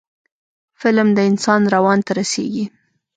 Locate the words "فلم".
0.79-1.07